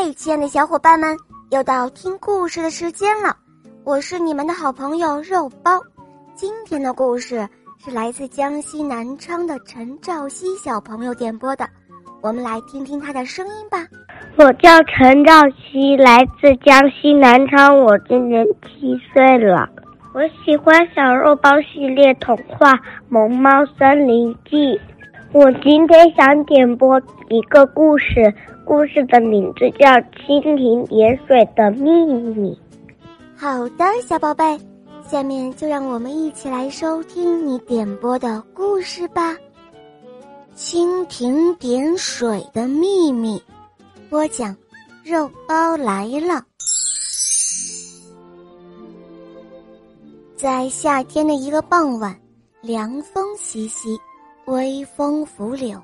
[0.00, 1.16] 嗨，亲爱的小伙伴们，
[1.50, 3.36] 又到听故事的时间了。
[3.82, 5.72] 我是你们的好朋友肉包。
[6.36, 7.44] 今天的故事
[7.84, 11.68] 是来自江西南昌的陈兆熙小朋友点播的，
[12.22, 13.84] 我们来听听他的声音吧。
[14.36, 19.68] 我叫陈兆熙，来自江西南昌，我今年七岁了。
[20.14, 22.72] 我喜欢小肉包系列童话
[23.08, 24.56] 《萌猫森林记》。
[25.30, 28.34] 我今天想点播一个故事。
[28.64, 32.50] 故事的名字叫《蜻蜓点水的秘密》。
[33.34, 34.58] 好的，小宝贝，
[35.06, 39.32] 下面就让我们一起来收听你点播的故事吧。
[40.54, 43.38] 《蜻蜓点水的秘密》，
[44.10, 44.54] 播讲，
[45.02, 46.42] 肉包来了。
[50.36, 52.14] 在夏天的一个傍晚，
[52.60, 53.98] 凉风习习，
[54.48, 55.78] 微风拂柳。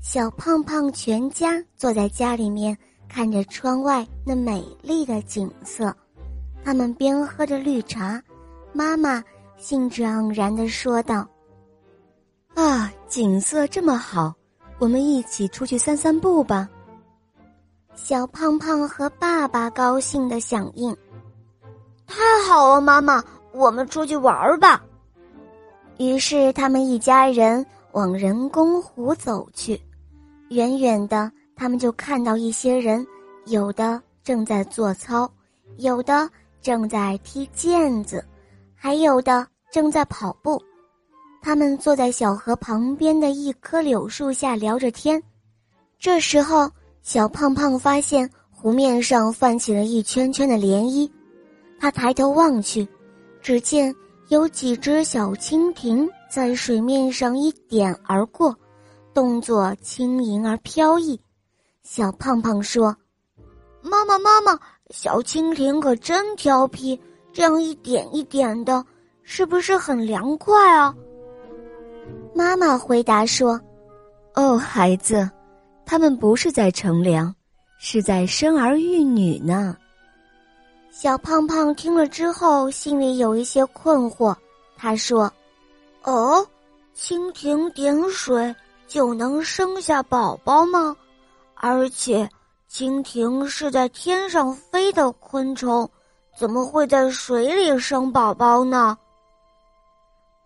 [0.00, 2.76] 小胖胖全家坐在家里面，
[3.08, 5.94] 看着窗外那美丽的景色。
[6.64, 8.20] 他们边喝着绿茶，
[8.72, 9.22] 妈妈
[9.56, 11.24] 兴致盎然地说道
[12.54, 14.34] ：“啊，景色这么好，
[14.80, 16.68] 我们一起出去散散步吧。”
[17.94, 20.96] 小胖胖和爸爸高兴地响应
[22.08, 22.16] ：“太
[22.48, 24.82] 好了，妈妈，我们出去玩吧。”
[25.98, 29.80] 于是他们一家人往人工湖走去。
[30.50, 33.06] 远远的，他们就看到一些人，
[33.46, 35.30] 有的正在做操，
[35.78, 36.28] 有的
[36.60, 38.24] 正在踢毽子，
[38.74, 40.60] 还有的正在跑步。
[41.42, 45.22] 他们坐在小河旁边的一棵柳树下聊着天。
[45.98, 46.70] 这时候，
[47.02, 51.10] 小胖胖发现湖面上泛起了一圈圈的涟漪。
[51.78, 52.86] 他抬头望去，
[53.40, 53.94] 只见
[54.30, 58.56] 有几只小蜻蜓在水面上一点而过。
[59.12, 61.20] 动作轻盈而飘逸，
[61.82, 62.96] 小胖胖说
[63.82, 64.56] ：“妈妈，妈妈，
[64.90, 66.98] 小蜻蜓可真调皮，
[67.32, 68.84] 这样一点一点的，
[69.24, 70.94] 是不是很凉快啊？”
[72.32, 73.60] 妈妈回答说
[74.36, 75.28] ：“哦，孩子，
[75.84, 77.34] 他们不是在乘凉，
[77.80, 79.76] 是在生儿育女呢。”
[80.90, 84.34] 小胖胖听了之后，心里有一些困惑。
[84.76, 85.32] 他说
[86.04, 86.46] ：“哦，
[86.96, 88.54] 蜻蜓点水。”
[88.90, 90.96] 就能生下宝宝吗？
[91.54, 92.28] 而且，
[92.68, 95.88] 蜻蜓是在天上飞的昆虫，
[96.36, 98.98] 怎么会在水里生宝宝呢？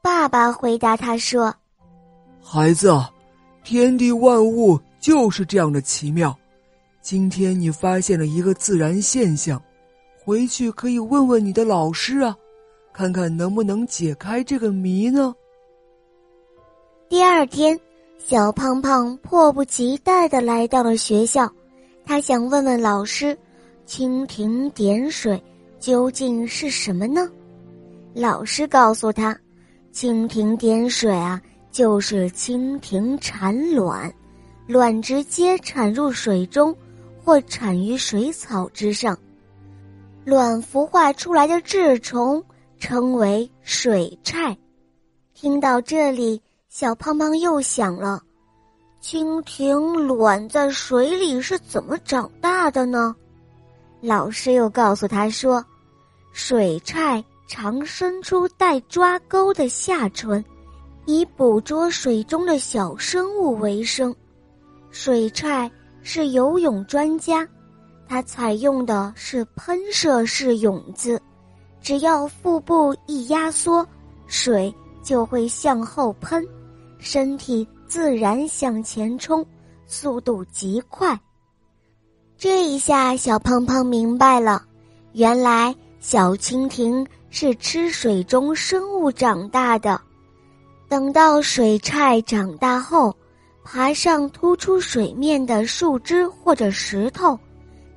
[0.00, 1.54] 爸爸回答他说
[2.42, 2.90] ：“孩子，
[3.62, 6.34] 天地万物就是这样的奇妙。
[7.02, 9.62] 今天你发现了一个自然现象，
[10.24, 12.36] 回去可以问问你的老师啊，
[12.92, 15.34] 看看能不能解开这个谜呢。”
[17.08, 17.78] 第二天。
[18.22, 21.50] 小胖胖迫不及待的来到了学校，
[22.04, 23.36] 他想问问老师
[23.88, 25.42] ：“蜻蜓点水
[25.80, 27.26] 究竟是什么呢？”
[28.14, 29.36] 老师告诉他
[29.90, 31.40] ：“蜻蜓点水啊，
[31.72, 34.12] 就是蜻蜓产卵，
[34.66, 36.76] 卵直接产入水中，
[37.24, 39.18] 或产于水草之上，
[40.24, 42.44] 卵孵化出来的稚虫
[42.78, 44.56] 称为水菜。”
[45.34, 46.40] 听到这里。
[46.72, 48.22] 小胖胖又想了，
[49.02, 53.12] 蜻蜓卵在水里是怎么长大的呢？
[54.00, 55.64] 老师又告诉他说，
[56.30, 60.42] 水菜常伸出带抓钩的下唇，
[61.06, 64.14] 以捕捉水中的小生物为生。
[64.92, 65.68] 水菜
[66.02, 67.46] 是游泳专家，
[68.10, 71.22] 它采用的是喷射式泳姿，
[71.80, 73.86] 只要腹部一压缩，
[74.26, 76.44] 水就会向后喷。
[76.98, 79.46] 身体自然向前冲，
[79.86, 81.16] 速度极快。
[82.36, 84.64] 这一下，小胖胖明白了，
[85.12, 90.00] 原来小蜻蜓是吃水中生物长大的。
[90.88, 93.14] 等到水菜长大后，
[93.62, 97.38] 爬上突出水面的树枝或者石头，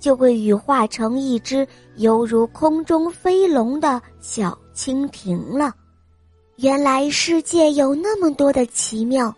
[0.00, 1.64] 就会羽化成一只
[1.96, 5.72] 犹如空中飞龙的小蜻蜓了。
[6.56, 9.32] 原来世界有那么多的奇妙，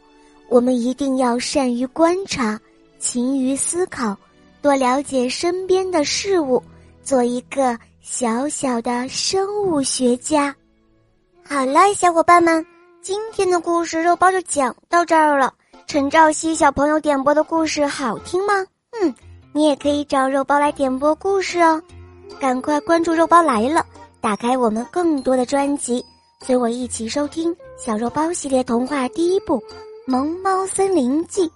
[0.49, 2.59] 我们一定要善于观察，
[2.99, 4.17] 勤于思考，
[4.61, 6.62] 多了解身边的事物，
[7.03, 10.55] 做一个小小的生物学家。
[11.44, 12.64] 好了，小伙伴们，
[13.00, 15.53] 今天的故事肉包就讲到这儿了。
[15.87, 18.55] 陈兆熙小朋友点播的故事好听吗？
[19.00, 19.14] 嗯，
[19.52, 21.81] 你也可以找肉包来点播故事哦。
[22.40, 23.84] 赶快关注肉包来了，
[24.20, 26.04] 打开我们更多的专辑。
[26.40, 29.58] 随我一起收听小肉包系列童话第一部
[30.06, 31.43] 《萌猫森林记》。《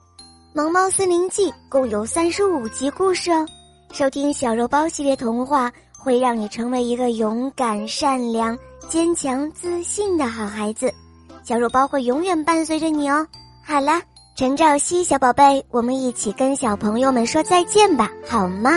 [0.55, 3.45] 萌猫森林记》共有三十五集故事哦，
[3.93, 8.57] 收听小肉包系列童话，会让你成为一个勇敢、善良、
[8.89, 10.93] 坚强、自信的好孩子。
[11.43, 13.27] 小肉包会永远伴随着你哦。
[13.65, 14.01] 好了，
[14.37, 18.71] 陈兆熙小宝贝，我们一起跟小朋友们说再见吧，好吗？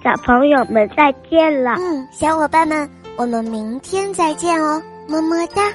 [0.00, 1.72] 小朋友们再见了。
[1.72, 5.72] 嗯，小伙伴们，我们明天再见哦，么么哒。